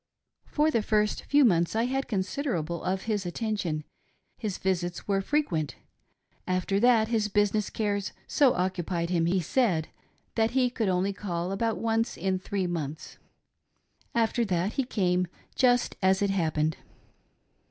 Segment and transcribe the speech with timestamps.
[0.47, 3.83] For the first few months I had considerable of his attention;
[4.35, 5.75] his visits were frequent;
[6.47, 9.89] after that his business cares so occupied him, he said,
[10.33, 13.19] that he could only call about once in three months.
[14.15, 16.77] After that he came" just as it happened."